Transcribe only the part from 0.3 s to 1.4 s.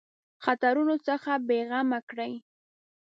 خطرونو څخه